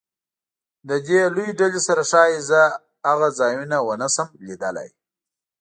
[0.87, 2.61] له دې لویې ډلې سره ښایي زه
[3.09, 4.89] هغه ځایونه ونه شم لیدلی.